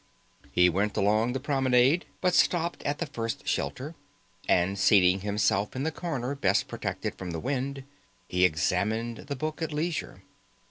[0.51, 3.93] He went along the promenade, but stopped at the first shelter,
[4.49, 7.83] and seating himself in the corner best protected from the wind,
[8.27, 10.23] he examined the book at leisure.